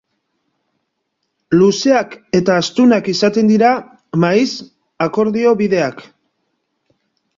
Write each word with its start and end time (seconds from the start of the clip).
Luzeak 1.57 2.15
eta 2.39 2.55
astunak 2.63 3.11
izaten 3.15 3.51
dira 3.53 3.71
maiz 4.25 4.49
akordio-bideak. 5.07 6.03